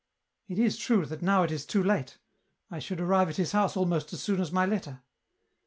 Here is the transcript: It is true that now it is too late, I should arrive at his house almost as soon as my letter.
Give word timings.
It 0.47 0.57
is 0.57 0.77
true 0.77 1.05
that 1.05 1.21
now 1.21 1.43
it 1.43 1.51
is 1.51 1.63
too 1.63 1.83
late, 1.83 2.17
I 2.71 2.79
should 2.79 2.99
arrive 2.99 3.29
at 3.29 3.37
his 3.37 3.51
house 3.51 3.77
almost 3.77 4.11
as 4.13 4.19
soon 4.23 4.41
as 4.41 4.51
my 4.51 4.65
letter. 4.65 5.03